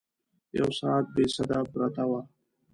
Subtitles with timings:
[0.59, 2.21] یو ساعت بې سده پرته وه.